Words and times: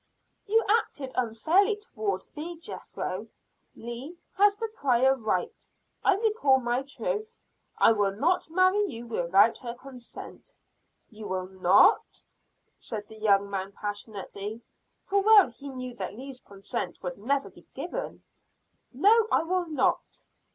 "You 0.47 0.65
acted 0.67 1.11
unfairly 1.15 1.75
toward 1.75 2.25
me, 2.35 2.57
Jethro. 2.57 3.27
Leah 3.75 4.15
has 4.35 4.55
the 4.55 4.67
prior 4.73 5.13
right. 5.15 5.69
I 6.03 6.15
recall 6.15 6.59
my 6.59 6.81
troth. 6.81 7.39
I 7.77 7.91
will 7.91 8.15
not 8.15 8.49
marry 8.49 8.83
you 8.89 9.05
without 9.05 9.59
her 9.59 9.75
consent." 9.75 10.55
"You 11.11 11.27
will 11.27 11.45
not!" 11.49 12.25
said 12.79 13.07
the 13.09 13.19
young 13.19 13.47
man 13.51 13.73
passionately 13.73 14.61
for 15.03 15.21
well 15.21 15.51
he 15.51 15.69
knew 15.69 15.93
that 15.97 16.15
Leah's 16.15 16.41
consent 16.41 17.03
would 17.03 17.19
never 17.19 17.51
be 17.51 17.67
given. 17.75 18.23
"No, 18.91 19.27
I 19.31 19.43
will 19.43 19.67
not!" 19.67 20.23